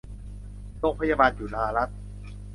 [0.79, 1.97] โรงพยาบาลจุฬารัตน์